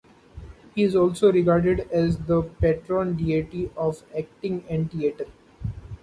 [0.73, 5.27] He is also regarded as the patron deity of acting and theatre.